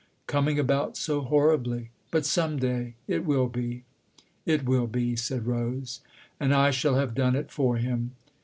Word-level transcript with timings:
"Coming 0.25 0.57
about 0.57 0.97
so 0.97 1.21
horribly. 1.21 1.91
But 2.09 2.25
some 2.25 2.57
day 2.57 2.95
it 3.07 3.23
will 3.23 3.47
be." 3.47 3.83
"It 4.47 4.65
will 4.65 4.87
be," 4.87 5.15
said 5.15 5.45
Rose. 5.45 6.01
"And 6.39 6.55
I 6.55 6.71
shall 6.71 6.95
have 6.95 7.13
done 7.13 7.35
it 7.35 7.51
for 7.51 7.77
him. 7.77 8.13